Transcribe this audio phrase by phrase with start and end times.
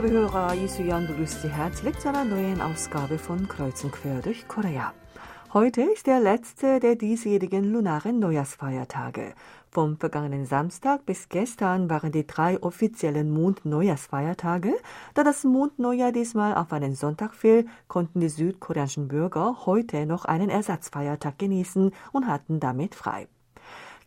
[0.00, 4.46] liebe Hörer, Isuyan begrüßt Sie herzlich zu einer neuen Ausgabe von Kreuz und Quer durch
[4.46, 4.92] Korea.
[5.52, 9.34] Heute ist der letzte der diesjährigen lunaren Neujahrsfeiertage.
[9.72, 14.76] Vom vergangenen Samstag bis gestern waren die drei offiziellen Mondneujahrsfeiertage.
[15.14, 20.48] Da das Mondneujahr diesmal auf einen Sonntag fiel, konnten die südkoreanischen Bürger heute noch einen
[20.48, 23.26] Ersatzfeiertag genießen und hatten damit frei.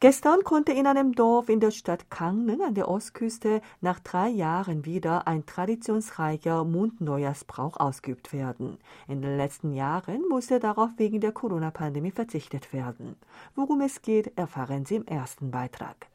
[0.02, 4.84] Gestern konnte in einem Dorf in der Stadt Kangnen an der Ostküste nach drei Jahren
[4.84, 8.80] wieder ein traditionsreicher Mundneujahrsbrauch ausgeübt werden.
[9.08, 13.16] In den letzten Jahren musste darauf wegen der Corona-Pandemie verzichtet werden.
[13.54, 16.08] Worum es geht, erfahren Sie im ersten Beitrag.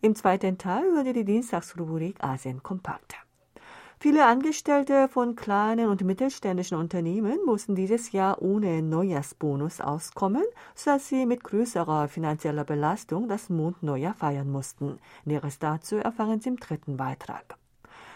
[0.00, 3.14] Im zweiten Teil hören Sie die Dienstagsrubrik Asien kompakt.
[4.02, 10.44] Viele Angestellte von kleinen und mittelständischen Unternehmen mussten dieses Jahr ohne Neujahrsbonus auskommen,
[10.74, 14.98] sodass sie mit größerer finanzieller Belastung das Mondneujahr feiern mussten.
[15.26, 17.58] Näheres dazu erfahren Sie im dritten Beitrag.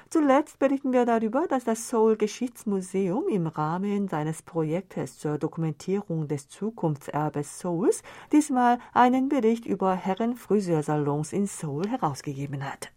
[0.09, 6.49] Zuletzt berichten wir darüber, dass das Seoul Geschichtsmuseum im Rahmen seines Projektes zur Dokumentierung des
[6.49, 12.91] Zukunftserbes Seouls diesmal einen Bericht über Herrenfriseursalons in Seoul herausgegeben hat.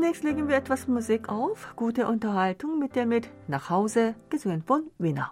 [0.00, 4.84] Zunächst legen wir etwas Musik auf, gute Unterhaltung mit der mit Nach Hause gesungen von
[4.96, 5.30] Winner.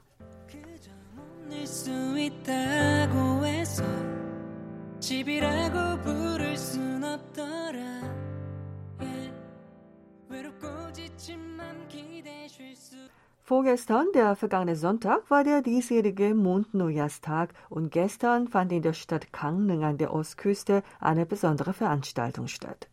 [13.42, 19.82] Vorgestern, der vergangene Sonntag, war der diesjährige Mondneujahrstag und gestern fand in der Stadt Kangning
[19.82, 22.90] an der Ostküste eine besondere Veranstaltung statt.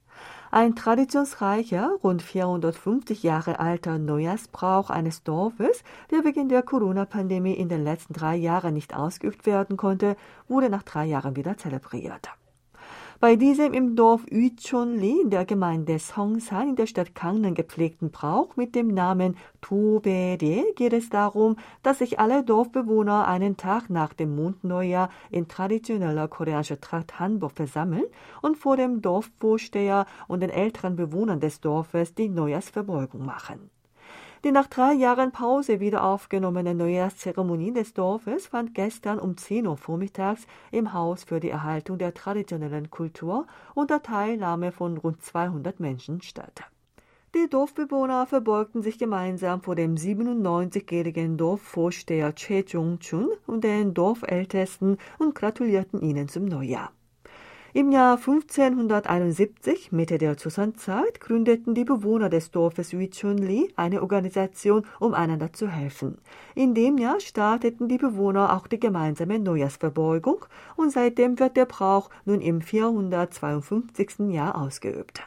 [0.55, 7.83] Ein traditionsreicher, rund 450 Jahre alter Neujahrsbrauch eines Dorfes, der wegen der Corona-Pandemie in den
[7.83, 10.15] letzten drei Jahren nicht ausgeübt werden konnte,
[10.47, 12.29] wurde nach drei Jahren wieder zelebriert.
[13.25, 18.55] Bei diesem im Dorf Yuchonli in der Gemeinde Songsan in der Stadt Gangneung gepflegten Brauch
[18.55, 24.35] mit dem Namen Tobere geht es darum, dass sich alle Dorfbewohner einen Tag nach dem
[24.35, 28.05] Mondneujahr in traditioneller koreanischer Tracht Hanbok versammeln
[28.43, 33.71] und vor dem Dorfvorsteher und den älteren Bewohnern des Dorfes die Neujahrsverbeugung machen.
[34.45, 39.75] Die nach drei Jahren Pause wieder aufgenommene Neujahrszeremonie des Dorfes fand gestern um 10 Uhr
[39.75, 46.21] vormittags im Haus für die Erhaltung der traditionellen Kultur unter Teilnahme von rund 200 Menschen
[46.21, 46.61] statt.
[47.33, 55.33] Die Dorfbewohner verbeugten sich gemeinsam vor dem 97-jährigen Dorfvorsteher Che Jong-chun und den Dorfältesten und
[55.33, 56.91] gratulierten ihnen zum Neujahr.
[57.77, 65.13] Im Jahr 1571, Mitte der Joseon-Zeit, gründeten die Bewohner des Dorfes Wichunli eine Organisation, um
[65.13, 66.17] einander zu helfen.
[66.55, 70.45] In dem Jahr starteten die Bewohner auch die gemeinsame Neujahrsverbeugung
[70.77, 74.31] und seitdem wird der Brauch nun im 452.
[74.31, 75.23] Jahr ausgeübt.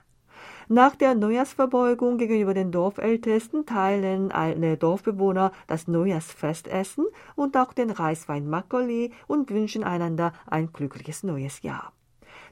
[0.68, 8.48] Nach der Neujahrsverbeugung gegenüber den Dorfältesten teilen alle Dorfbewohner das Neujahrsfestessen und auch den Reiswein
[8.48, 11.92] Makoli und wünschen einander ein glückliches neues Jahr.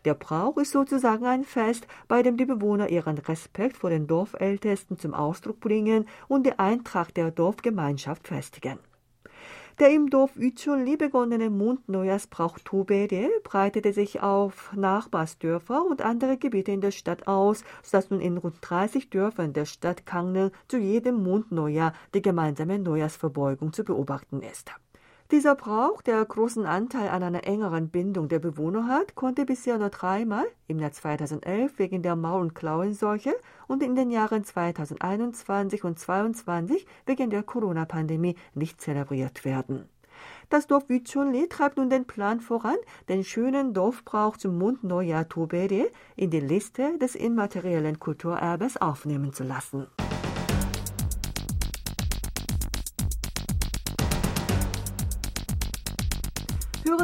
[0.06, 5.00] Der Brauch ist sozusagen ein Fest, bei dem die Bewohner ihren Respekt vor den Dorfältesten
[5.00, 8.78] zum Ausdruck bringen und die Eintracht der Dorfgemeinschaft festigen.
[9.80, 16.80] Der im Dorf Ücholi begonnene Mondneujahrsbrauch Tobede breitete sich auf Nachbarsdörfer und andere Gebiete in
[16.80, 21.94] der Stadt aus, sodass nun in rund 30 Dörfern der Stadt Kangnel zu jedem Mondneujahr
[22.14, 24.70] die gemeinsame Neujahrsverbeugung zu beobachten ist.
[25.32, 29.88] Dieser Brauch, der großen Anteil an einer engeren Bindung der Bewohner hat, konnte bisher nur
[29.88, 33.34] dreimal, im Jahr 2011 wegen der Maul- und Klauenseuche
[33.66, 39.88] und in den Jahren 2021 und 2022 wegen der Corona-Pandemie nicht zelebriert werden.
[40.48, 42.76] Das Dorf Wichunli treibt nun den Plan voran,
[43.08, 49.88] den schönen Dorfbrauch zum Mondneujahr Tobere in die Liste des immateriellen Kulturerbes aufnehmen zu lassen.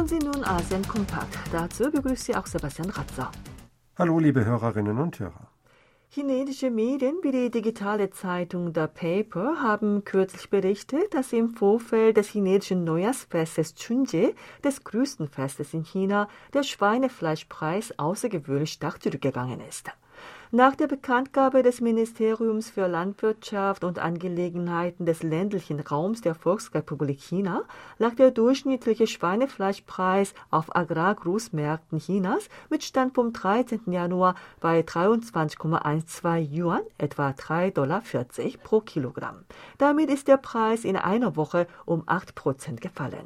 [0.03, 1.37] Hören Sie nun Asien Kompakt.
[1.53, 3.31] Dazu begrüßt Sie auch Sebastian Ratzer.
[3.97, 5.47] Hallo, liebe Hörerinnen und Hörer.
[6.09, 12.27] Chinesische Medien wie die digitale Zeitung The Paper haben kürzlich berichtet, dass im Vorfeld des
[12.27, 19.89] chinesischen Neujahrsfestes Chunje, des größten Festes in China, der Schweinefleischpreis außergewöhnlich stark zurückgegangen ist.
[20.55, 27.63] Nach der Bekanntgabe des Ministeriums für Landwirtschaft und Angelegenheiten des ländlichen Raums der Volksrepublik China
[27.97, 33.91] lag der durchschnittliche Schweinefleischpreis auf Agrargroßmärkten Chinas mit Stand vom 13.
[33.91, 38.03] Januar bei 23,12 Yuan, etwa 3,40 Dollar
[38.63, 39.45] pro Kilogramm.
[39.79, 43.25] Damit ist der Preis in einer Woche um 8 Prozent gefallen.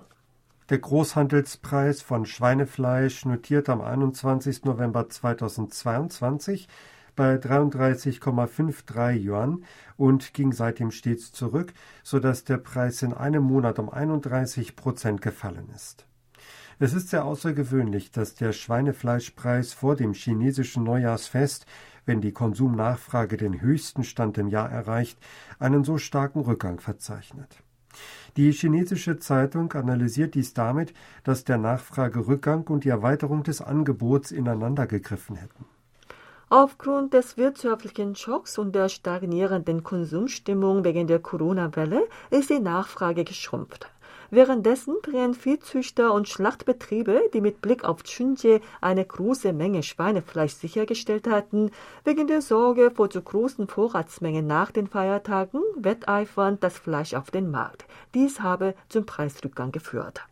[0.70, 4.66] Der Großhandelspreis von Schweinefleisch notiert am 21.
[4.66, 6.68] November 2022
[7.16, 9.64] bei 33,53 Yuan
[9.96, 11.74] und ging seitdem stets zurück,
[12.04, 16.06] sodass der Preis in einem Monat um 31 Prozent gefallen ist.
[16.80, 21.66] Es ist sehr außergewöhnlich, dass der Schweinefleischpreis vor dem chinesischen Neujahrsfest,
[22.06, 25.18] wenn die Konsumnachfrage den höchsten Stand im Jahr erreicht,
[25.60, 27.64] einen so starken Rückgang verzeichnet.
[28.38, 30.94] Die chinesische Zeitung analysiert dies damit,
[31.24, 35.66] dass der Nachfragerückgang und die Erweiterung des Angebots ineinander gegriffen hätten.
[36.50, 43.90] Aufgrund des wirtschaftlichen Schocks und der stagnierenden Konsumstimmung wegen der Corona-Welle ist die Nachfrage geschrumpft.
[44.30, 51.28] Währenddessen drehen Viehzüchter und Schlachtbetriebe, die mit Blick auf Chunje eine große Menge Schweinefleisch sichergestellt
[51.28, 51.72] hatten,
[52.04, 57.50] wegen der Sorge vor zu großen Vorratsmengen nach den Feiertagen wetteifern das Fleisch auf den
[57.52, 57.86] Markt.
[58.14, 60.26] Dies habe zum Preisrückgang geführt.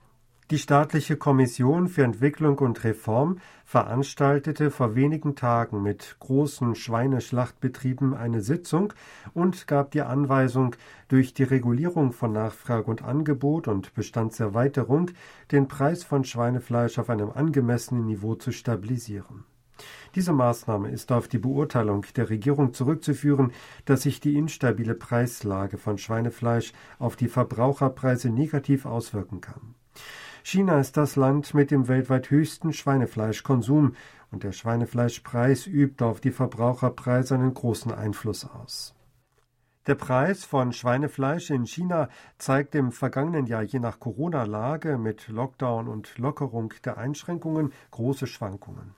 [0.51, 8.41] Die staatliche Kommission für Entwicklung und Reform veranstaltete vor wenigen Tagen mit großen Schweineschlachtbetrieben eine
[8.41, 8.93] Sitzung
[9.33, 10.75] und gab die Anweisung,
[11.07, 15.09] durch die Regulierung von Nachfrage und Angebot und Bestandserweiterung
[15.51, 19.45] den Preis von Schweinefleisch auf einem angemessenen Niveau zu stabilisieren.
[20.13, 23.51] Diese Maßnahme ist auf die Beurteilung der Regierung zurückzuführen,
[23.85, 29.73] dass sich die instabile Preislage von Schweinefleisch auf die Verbraucherpreise negativ auswirken kann.
[30.47, 33.95] China ist das Land mit dem weltweit höchsten Schweinefleischkonsum
[34.31, 38.93] und der Schweinefleischpreis übt auf die Verbraucherpreise einen großen Einfluss aus.
[39.87, 45.87] Der Preis von Schweinefleisch in China zeigt im vergangenen Jahr je nach Corona-Lage mit Lockdown
[45.87, 48.93] und Lockerung der Einschränkungen große Schwankungen.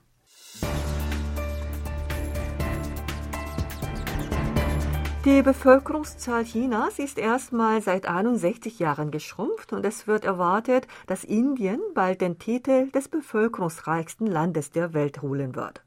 [5.28, 11.80] Die Bevölkerungszahl Chinas ist erstmal seit 61 Jahren geschrumpft und es wird erwartet, dass Indien
[11.92, 15.82] bald den Titel des bevölkerungsreichsten Landes der Welt holen wird.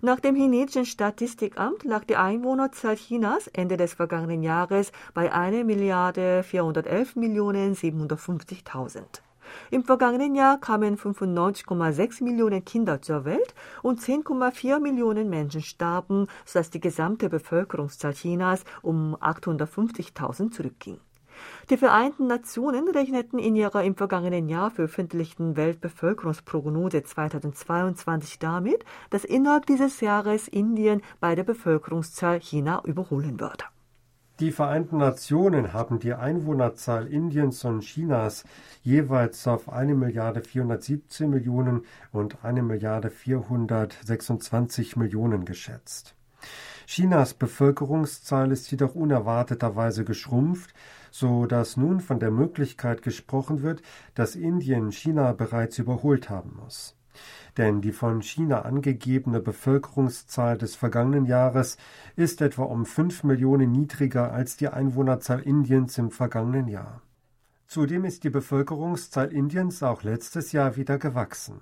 [0.00, 6.42] Nach dem chinesischen Statistikamt lag die Einwohnerzahl Chinas Ende des vergangenen Jahres bei 1 Milliarde
[6.42, 9.20] 411 Millionen 750.000.
[9.70, 16.70] Im vergangenen Jahr kamen 95,6 Millionen Kinder zur Welt und 10,4 Millionen Menschen starben, sodass
[16.70, 20.98] die gesamte Bevölkerungszahl Chinas um 850.000 zurückging.
[21.70, 29.66] Die Vereinten Nationen rechneten in ihrer im vergangenen Jahr veröffentlichten Weltbevölkerungsprognose 2022 damit, dass innerhalb
[29.66, 33.64] dieses Jahres Indien bei der Bevölkerungszahl China überholen würde.
[34.40, 38.44] Die Vereinten Nationen haben die Einwohnerzahl Indiens und Chinas
[38.82, 46.14] jeweils auf 1 Milliarde 417 Millionen und 1 Milliarde 426 Millionen geschätzt.
[46.86, 50.72] Chinas Bevölkerungszahl ist jedoch unerwarteterweise geschrumpft,
[51.10, 53.82] so dass nun von der Möglichkeit gesprochen wird,
[54.14, 56.96] dass Indien China bereits überholt haben muss
[57.56, 61.76] denn die von China angegebene Bevölkerungszahl des vergangenen Jahres
[62.16, 67.02] ist etwa um fünf Millionen niedriger als die Einwohnerzahl Indiens im vergangenen Jahr.
[67.66, 71.60] Zudem ist die Bevölkerungszahl Indiens auch letztes Jahr wieder gewachsen.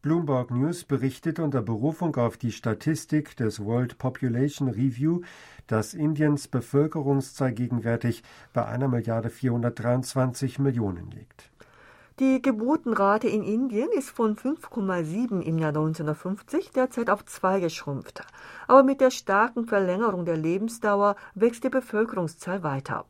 [0.00, 5.22] Bloomberg News berichtet unter Berufung auf die Statistik des World Population Review,
[5.66, 11.50] dass Indiens Bevölkerungszahl gegenwärtig bei einer Milliarde 423 Millionen liegt.
[12.20, 18.22] Die Geburtenrate in Indien ist von 5,7 im Jahr 1950 derzeit auf 2 geschrumpft.
[18.66, 23.04] Aber mit der starken Verlängerung der Lebensdauer wächst die Bevölkerungszahl weiter.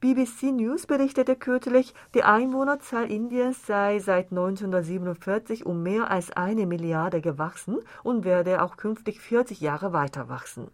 [0.00, 7.20] BBC News berichtete kürzlich, die Einwohnerzahl Indiens sei seit 1947 um mehr als eine Milliarde
[7.20, 10.68] gewachsen und werde auch künftig 40 Jahre weiter wachsen.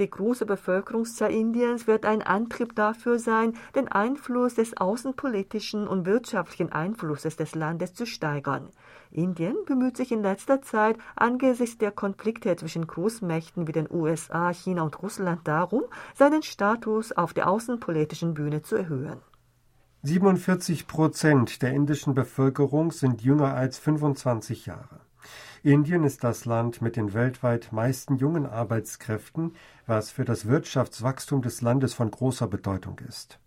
[0.00, 6.72] Die große Bevölkerungszahl Indiens wird ein Antrieb dafür sein, den Einfluss des außenpolitischen und wirtschaftlichen
[6.72, 8.70] Einflusses des Landes zu steigern.
[9.14, 14.82] Indien bemüht sich in letzter Zeit angesichts der Konflikte zwischen Großmächten wie den USA, China
[14.82, 19.20] und Russland darum, seinen Status auf der außenpolitischen Bühne zu erhöhen.
[20.02, 25.00] 47 Prozent der indischen Bevölkerung sind jünger als 25 Jahre.
[25.62, 29.54] Indien ist das Land mit den weltweit meisten jungen Arbeitskräften,
[29.86, 33.38] was für das Wirtschaftswachstum des Landes von großer Bedeutung ist.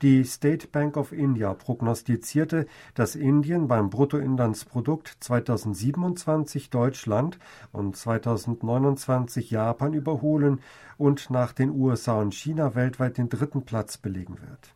[0.00, 7.40] Die State Bank of India prognostizierte, dass Indien beim Bruttoinlandsprodukt 2027 Deutschland
[7.72, 10.60] und 2029 Japan überholen
[10.98, 14.72] und nach den USA und China weltweit den dritten Platz belegen wird.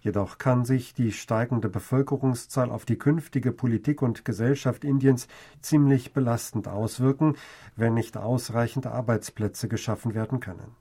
[0.00, 5.28] Jedoch kann sich die steigende Bevölkerungszahl auf die künftige Politik und Gesellschaft Indiens
[5.60, 7.36] ziemlich belastend auswirken,
[7.74, 10.76] wenn nicht ausreichend Arbeitsplätze geschaffen werden können.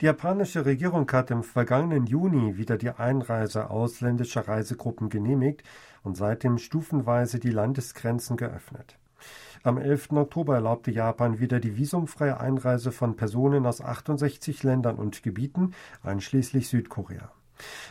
[0.00, 5.62] Die japanische Regierung hat im vergangenen Juni wieder die Einreise ausländischer Reisegruppen genehmigt
[6.02, 8.98] und seitdem stufenweise die Landesgrenzen geöffnet.
[9.62, 10.10] Am 11.
[10.10, 15.72] Oktober erlaubte Japan wieder die visumfreie Einreise von Personen aus 68 Ländern und Gebieten,
[16.02, 17.30] einschließlich Südkorea.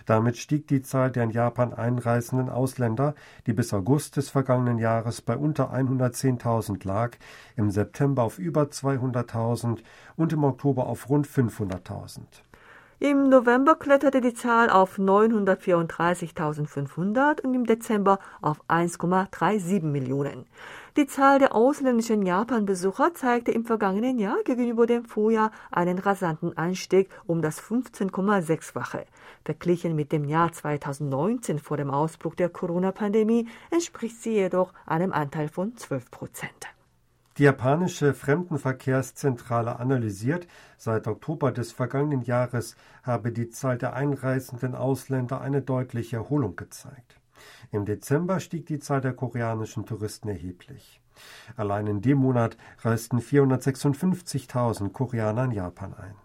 [0.06, 3.16] Damit stieg die Zahl der in Japan einreisenden Ausländer,
[3.46, 7.12] die bis August des vergangenen Jahres bei unter 110.000 lag,
[7.56, 9.80] im September auf über 200.000
[10.16, 12.22] und im Oktober auf rund 500.000.
[13.04, 20.46] Im November kletterte die Zahl auf 934.500 und im Dezember auf 1,37 Millionen.
[20.98, 27.10] Die Zahl der ausländischen Japan-Besucher zeigte im vergangenen Jahr gegenüber dem Vorjahr einen rasanten Anstieg
[27.26, 29.06] um das 15,6-fache.
[29.46, 35.48] Verglichen mit dem Jahr 2019 vor dem Ausbruch der Corona-Pandemie entspricht sie jedoch einem Anteil
[35.48, 36.68] von 12 Prozent.
[37.38, 40.46] Die japanische Fremdenverkehrszentrale analysiert,
[40.78, 47.21] seit Oktober des vergangenen Jahres habe die Zahl der einreisenden Ausländer eine deutliche Erholung gezeigt.
[47.72, 51.02] Im Dezember stieg die Zahl der koreanischen Touristen erheblich.
[51.56, 56.16] Allein in dem Monat reisten 456.000 Koreaner in Japan ein.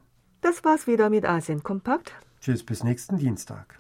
[0.40, 2.12] Das war's wieder mit Asien Kompakt.
[2.40, 3.78] Tschüss bis nächsten Dienstag.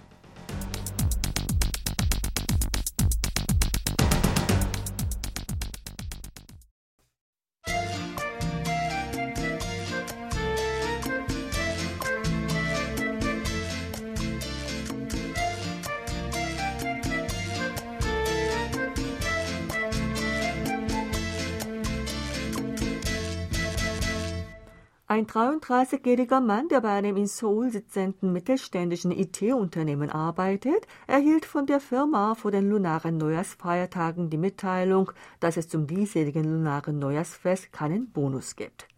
[25.16, 31.80] Ein 33-jähriger Mann, der bei einem in Seoul sitzenden mittelständischen IT-Unternehmen arbeitet, erhielt von der
[31.80, 38.56] Firma vor den lunaren Neujahrsfeiertagen die Mitteilung, dass es zum diesjährigen lunaren Neujahrsfest keinen Bonus
[38.56, 38.88] gibt.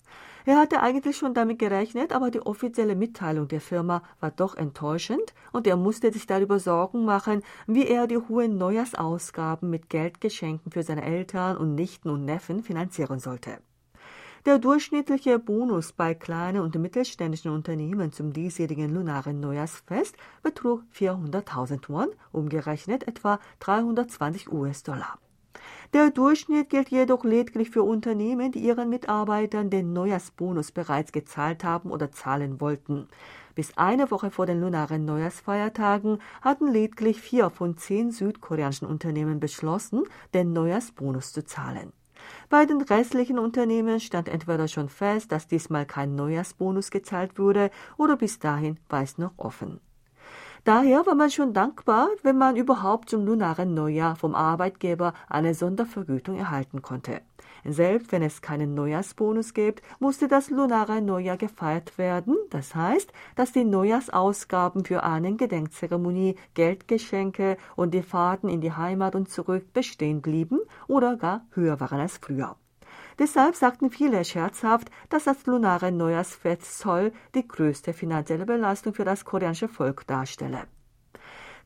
[0.44, 5.34] Er hatte eigentlich schon damit gerechnet, aber die offizielle Mitteilung der Firma war doch enttäuschend
[5.52, 10.82] und er musste sich darüber Sorgen machen, wie er die hohen Neujahrsausgaben mit Geldgeschenken für
[10.82, 13.60] seine Eltern und Nichten und Neffen finanzieren sollte.
[14.46, 22.08] Der durchschnittliche Bonus bei kleinen und mittelständischen Unternehmen zum diesjährigen lunaren Neujahrsfest betrug 400.000 Won,
[22.30, 25.18] umgerechnet etwa 320 US-Dollar.
[25.92, 31.90] Der Durchschnitt gilt jedoch lediglich für Unternehmen, die ihren Mitarbeitern den Neujahrsbonus bereits gezahlt haben
[31.90, 33.08] oder zahlen wollten.
[33.54, 40.04] Bis eine Woche vor den lunaren Neujahrsfeiertagen hatten lediglich vier von zehn südkoreanischen Unternehmen beschlossen,
[40.32, 41.92] den Neujahrsbonus zu zahlen.
[42.50, 48.16] Bei den restlichen Unternehmen stand entweder schon fest, dass diesmal kein Neujahrsbonus gezahlt wurde, oder
[48.16, 49.80] bis dahin war es noch offen.
[50.64, 56.38] Daher war man schon dankbar, wenn man überhaupt zum lunaren Neujahr vom Arbeitgeber eine Sondervergütung
[56.38, 57.20] erhalten konnte.
[57.64, 62.36] Selbst wenn es keinen Neujahrsbonus gibt, musste das lunare Neujahr gefeiert werden.
[62.50, 69.28] Das heißt, dass die Neujahrsausgaben für Ahnengedenkzeremonie, Geldgeschenke und die Fahrten in die Heimat und
[69.28, 72.56] zurück bestehen blieben oder gar höher waren als früher.
[73.18, 79.24] Deshalb sagten viele scherzhaft, dass das lunare Neujahrsfest Zoll die größte finanzielle Belastung für das
[79.24, 80.68] koreanische Volk darstelle.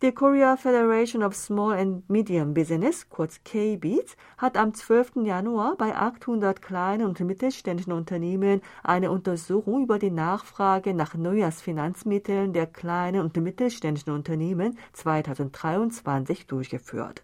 [0.02, 5.22] Die Korea Federation of Small and Medium Business, kurz KBITS, hat am 12.
[5.22, 12.66] Januar bei 800 kleinen und mittelständischen Unternehmen eine Untersuchung über die Nachfrage nach Neujahrsfinanzmitteln der
[12.66, 17.22] kleinen und mittelständischen Unternehmen 2023 durchgeführt.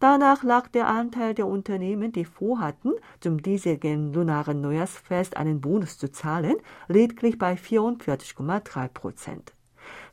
[0.00, 6.10] Danach lag der Anteil der Unternehmen, die vorhatten, zum diesjährigen lunaren Neujahrsfest einen Bonus zu
[6.10, 6.56] zahlen,
[6.88, 9.54] lediglich bei 44,3 Prozent.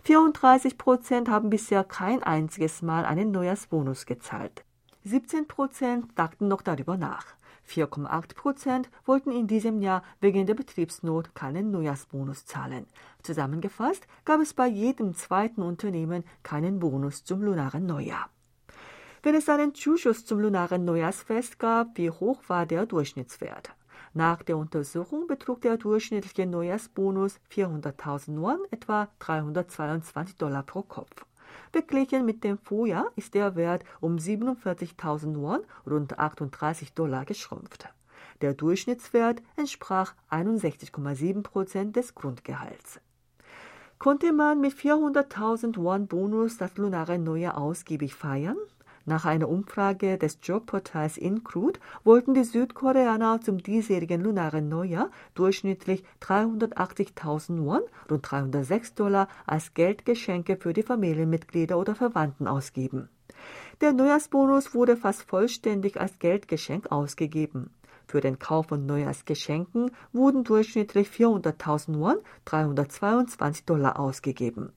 [0.04, 4.64] 34 Prozent haben bisher kein einziges Mal einen Neujahrsbonus gezahlt.
[5.04, 7.26] 17 Prozent dachten noch darüber nach.
[7.70, 12.88] 4,8 Prozent wollten in diesem Jahr wegen der Betriebsnot keinen Neujahrsbonus zahlen.
[13.22, 18.30] Zusammengefasst gab es bei jedem zweiten Unternehmen keinen Bonus zum lunaren Neujahr.
[19.22, 23.70] Wenn es einen Zuschuss zum lunaren Neujahrsfest gab, wie hoch war der Durchschnittswert?
[24.14, 31.26] Nach der Untersuchung betrug der durchschnittliche Neujahrsbonus 400.000 Won, etwa 322 Dollar pro Kopf.
[31.72, 37.88] Verglichen mit dem Vorjahr ist der Wert um 47.000 Won, rund 38 Dollar, geschrumpft.
[38.42, 43.00] Der Durchschnittswert entsprach 61,7 Prozent des Grundgehalts.
[43.98, 48.58] Konnte man mit 400.000 Won Bonus das lunare Neue ausgiebig feiern?
[49.06, 57.66] Nach einer Umfrage des Jobportals Incrude wollten die Südkoreaner zum diesjährigen lunaren Neujahr durchschnittlich 380.000
[57.66, 63.10] Won, rund 306 Dollar, als Geldgeschenke für die Familienmitglieder oder Verwandten ausgeben.
[63.82, 67.72] Der Neujahrsbonus wurde fast vollständig als Geldgeschenk ausgegeben.
[68.06, 74.74] Für den Kauf von Neujahrsgeschenken wurden durchschnittlich 400.000 Won, 322 Dollar ausgegeben.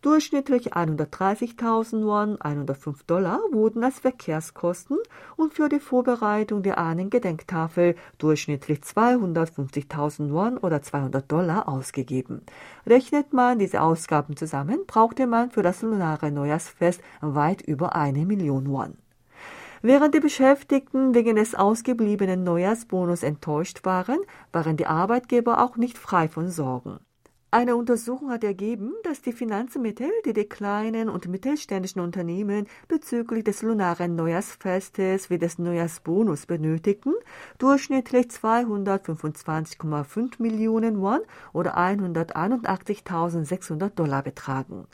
[0.00, 4.96] Durchschnittlich 130.000 Won, 105 Dollar, wurden als Verkehrskosten
[5.34, 12.42] und für die Vorbereitung der Ahnengedenktafel durchschnittlich 250.000 Won oder 200 Dollar ausgegeben.
[12.86, 18.70] Rechnet man diese Ausgaben zusammen, brauchte man für das lunare Neujahrsfest weit über eine Million
[18.70, 18.98] Won.
[19.82, 24.18] Während die Beschäftigten wegen des ausgebliebenen Neujahrsbonus enttäuscht waren,
[24.52, 27.00] waren die Arbeitgeber auch nicht frei von Sorgen.
[27.50, 33.62] Eine Untersuchung hat ergeben, dass die Finanzmittel, die die kleinen und mittelständischen Unternehmen bezüglich des
[33.62, 37.14] lunaren Neujahrsfestes wie des Neujahrsbonus benötigten,
[37.56, 41.20] durchschnittlich 225,5 Millionen Won
[41.54, 44.86] oder 181.600 Dollar betragen.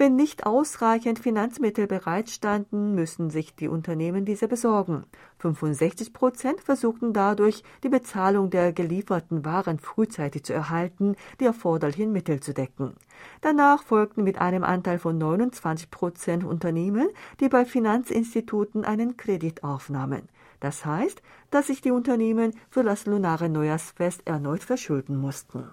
[0.00, 5.04] Wenn nicht ausreichend Finanzmittel bereitstanden, müssen sich die Unternehmen diese besorgen.
[5.38, 12.38] 65 Prozent versuchten dadurch, die Bezahlung der gelieferten Waren frühzeitig zu erhalten, die erforderlichen Mittel
[12.38, 12.94] zu decken.
[13.40, 17.08] Danach folgten mit einem Anteil von 29 Prozent Unternehmen,
[17.40, 20.28] die bei Finanzinstituten einen Kredit aufnahmen.
[20.60, 25.72] Das heißt, dass sich die Unternehmen für das lunare Neujahrsfest erneut verschulden mussten.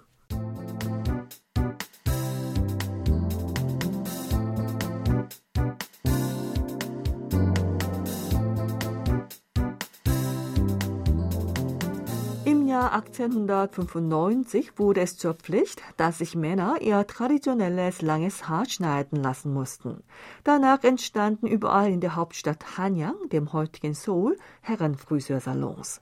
[12.96, 20.02] 1895 wurde es zur Pflicht, dass sich Männer ihr traditionelles langes Haar schneiden lassen mussten.
[20.44, 26.00] Danach entstanden überall in der Hauptstadt Hanyang, dem heutigen Seoul, Herrenfriseursalons.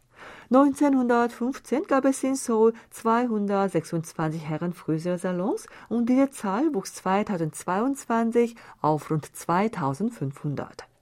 [0.52, 10.93] 1915 gab es in Seoul 226 Herrenfriseursalons und diese Zahl wuchs 2022 auf rund 2500.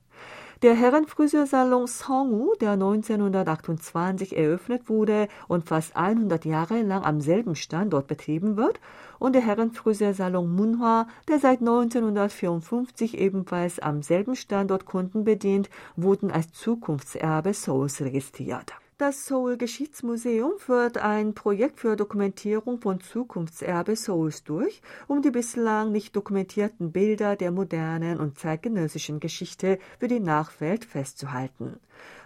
[0.62, 8.06] Der Herrenfriseursalon Songu, der 1928 eröffnet wurde und fast 100 Jahre lang am selben Standort
[8.06, 8.78] betrieben wird,
[9.18, 16.52] und der Herrenfriseursalon Munhwa, der seit 1954 ebenfalls am selben Standort Kunden bedient, wurden als
[16.52, 18.72] Zukunftserbe Souls registriert.
[19.02, 25.90] Das Seoul Geschichtsmuseum führt ein Projekt für Dokumentierung von Zukunftserbe Seouls durch, um die bislang
[25.90, 31.80] nicht dokumentierten Bilder der modernen und zeitgenössischen Geschichte für die Nachwelt festzuhalten.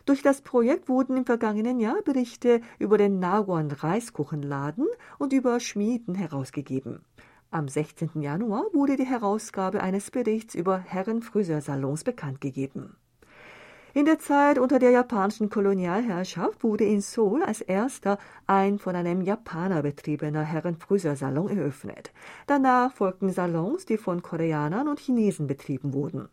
[0.05, 4.87] Durch das Projekt wurden im vergangenen Jahr Berichte über den Nagwon Reiskuchenladen
[5.17, 7.07] und über Schmieden herausgegeben.
[7.51, 8.21] Am 16.
[8.21, 12.99] Januar wurde die Herausgabe eines Berichts über Herrenfriseursalons bekannt gegeben.
[13.97, 19.23] In der Zeit unter der japanischen Kolonialherrschaft wurde in Seoul als erster ein von einem
[19.23, 22.13] Japaner betriebener Herrenfriseursalon eröffnet.
[22.47, 26.29] Danach folgten Salons, die von Koreanern und Chinesen betrieben wurden.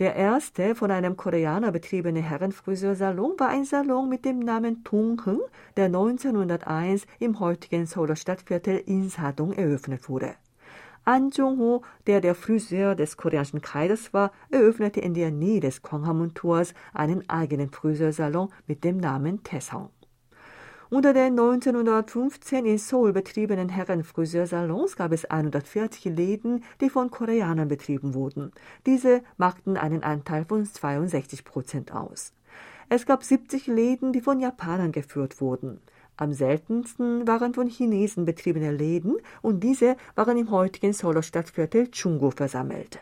[0.00, 5.42] Der erste von einem Koreaner betriebene Herrenfriseursalon war ein Salon mit dem Namen Tunghung,
[5.76, 10.34] der 1901 im heutigen Seouler Stadtviertel Insadong eröffnet wurde.
[11.08, 16.74] An Jong-ho, der der Friseur des koreanischen Kaisers war, eröffnete in der Nähe des Gwanghwamun-Tors
[16.94, 19.90] einen eigenen Friseursalon mit dem Namen Taesong.
[20.90, 28.14] Unter den 1915 in Seoul betriebenen Herrenfriseursalons gab es 140 Läden, die von Koreanern betrieben
[28.14, 28.50] wurden.
[28.84, 32.32] Diese machten einen Anteil von 62 Prozent aus.
[32.88, 35.80] Es gab 70 Läden, die von Japanern geführt wurden.
[36.18, 42.30] Am seltensten waren von Chinesen betriebene Läden und diese waren im heutigen Seouler Stadtviertel Chungo
[42.30, 43.00] versammelt.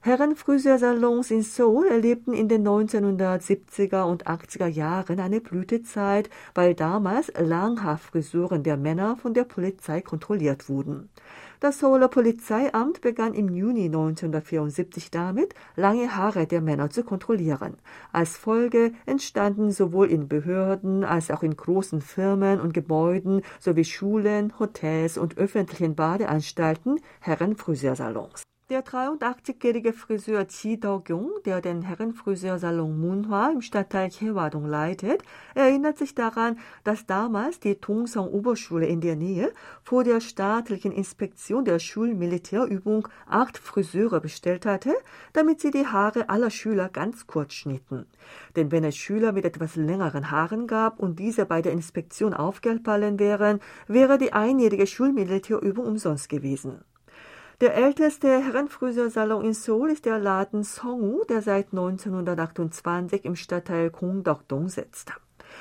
[0.00, 8.62] Herrenfriseursalons in Seoul erlebten in den 1970er und 80er Jahren eine Blütezeit, weil damals Langhaarfrisuren
[8.62, 11.10] der Männer von der Polizei kontrolliert wurden.
[11.60, 17.78] Das Seouler Polizeiamt begann im Juni 1974 damit, lange Haare der Männer zu kontrollieren.
[18.12, 24.56] Als Folge entstanden sowohl in Behörden als auch in großen Firmen und Gebäuden sowie Schulen,
[24.60, 28.44] Hotels und öffentlichen Badeanstalten Herrenfriseursalons.
[28.70, 35.22] Der 83-jährige Friseur Chi Do-kyung, der den Herrenfriseursalon Munhwa im Stadtteil Chewadong leitet,
[35.54, 41.78] erinnert sich daran, dass damals die Tongsong-Oberschule in der Nähe vor der staatlichen Inspektion der
[41.78, 44.92] Schulmilitärübung acht Friseure bestellt hatte,
[45.32, 48.04] damit sie die Haare aller Schüler ganz kurz schnitten.
[48.54, 53.18] Denn wenn es Schüler mit etwas längeren Haaren gab und diese bei der Inspektion aufgefallen
[53.18, 56.84] wären, wäre die einjährige Schulmilitärübung umsonst gewesen.
[57.60, 64.68] Der älteste Herrenfriseursalon in Seoul ist der Laden Songu, der seit 1928 im Stadtteil Gongdeok-dong
[64.68, 65.10] sitzt.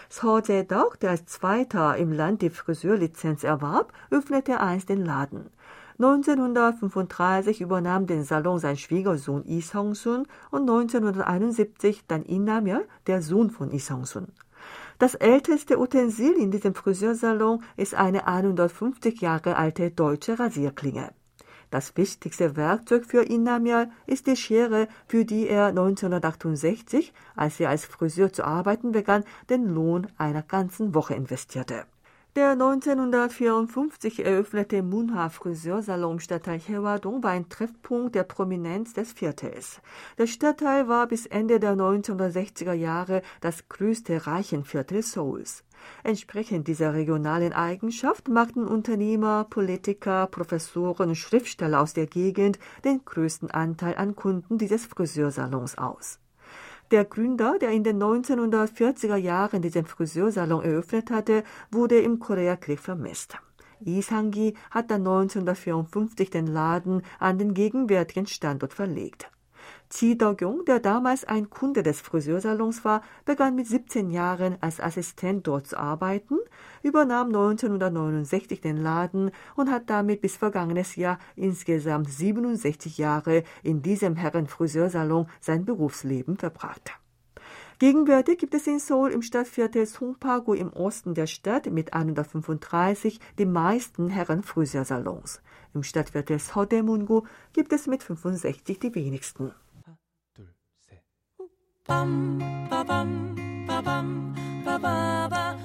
[0.07, 5.49] So Jae-dok, der als Zweiter im Land die Friseurlizenz erwarb, öffnete einst den Laden.
[5.97, 13.71] 1935 übernahm den Salon sein Schwiegersohn Lee Song-sun und 1971 dann Namyeol, der Sohn von
[13.71, 14.27] Lee Song-sun.
[14.99, 21.09] Das älteste Utensil in diesem Friseursalon ist eine 150 Jahre alte deutsche Rasierklinge.
[21.69, 27.85] Das wichtigste Werkzeug für Innamir ist die Schere, für die er 1968, als er als
[27.85, 31.85] Friseur zu arbeiten begann, den Lohn einer ganzen Woche investierte.
[32.37, 39.81] Der 1954 eröffnete Munha Friseursalon im Stadtteil Hewadong war ein Treffpunkt der Prominenz des Viertels.
[40.19, 45.63] Der Stadtteil war bis Ende der 1960er Jahre das größte Reichenviertel Seouls.
[46.03, 53.49] Entsprechend dieser regionalen Eigenschaft machten Unternehmer, Politiker, Professoren und Schriftsteller aus der Gegend den größten
[53.49, 56.19] Anteil an Kunden dieses Friseursalons aus.
[56.91, 63.37] Der Gründer, der in den 1940er Jahren diesen Friseursalon eröffnet hatte, wurde im Koreakrieg vermisst.
[63.81, 69.29] Lee Sang-gi hat dann 1954 den Laden an den gegenwärtigen Standort verlegt.
[69.89, 75.47] Ji Do-kyung, der damals ein Kunde des Friseursalons war, begann mit 17 Jahren als Assistent
[75.47, 76.37] dort zu arbeiten,
[76.83, 84.17] übernahm 1969 den Laden und hat damit bis vergangenes Jahr insgesamt 67 Jahre in diesem
[84.17, 86.91] Herrenfriseursalon sein Berufsleben verbracht.
[87.79, 93.45] Gegenwärtig gibt es in Seoul im Stadtviertel Songpagu im Osten der Stadt mit 135 die
[93.45, 95.41] meisten Herrenfriseursalons.
[95.73, 97.21] Im Stadtviertel Sodemungu
[97.53, 99.53] gibt es mit 65 die wenigsten.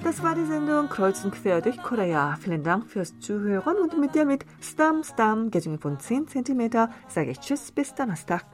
[0.04, 2.36] Das war die Sendung Kreuz und Quer durch Korea.
[2.40, 6.70] Vielen Dank fürs Zuhören und mit dir mit Stam Stam, Gesungen von 10 cm,
[7.08, 8.44] sage ich Tschüss, bis Donnerstag.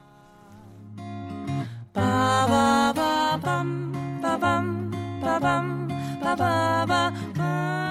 [1.93, 5.87] Ba, ba, ba, bam, ba, bam, ba, bam,
[6.21, 7.88] ba, ba, ba, ba.